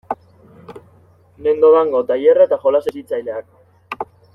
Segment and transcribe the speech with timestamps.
[1.47, 4.13] Nendo Dango tailerra eta jolas hezitzaileak.